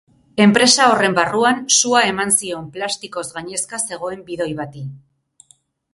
[0.43, 4.87] Enpresa horren barruan, sua eman zion plastikoz gainezka zegoen bidoi bati.